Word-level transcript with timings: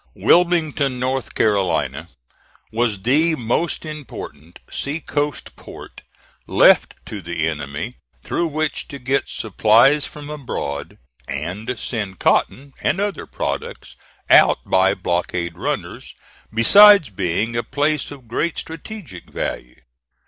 Wilmington, 0.15 0.97
North 0.97 1.35
Carolina, 1.35 2.09
was 2.71 3.03
the 3.03 3.35
most 3.35 3.85
important 3.85 4.57
sea 4.67 4.99
coast 4.99 5.55
port 5.55 6.01
left 6.47 6.95
to 7.05 7.21
the 7.21 7.47
enemy 7.47 7.97
through 8.23 8.47
which 8.47 8.87
to 8.87 8.97
get 8.97 9.29
supplies 9.29 10.07
from 10.07 10.27
abroad, 10.31 10.97
and 11.27 11.77
send 11.77 12.17
cotton 12.17 12.73
and 12.81 12.99
other 12.99 13.27
products 13.27 13.95
out 14.27 14.57
by 14.65 14.95
blockade 14.95 15.55
runners, 15.55 16.15
besides 16.51 17.11
being 17.11 17.55
a 17.55 17.61
place 17.61 18.09
of 18.09 18.27
great 18.27 18.57
strategic 18.57 19.29
value. 19.29 19.79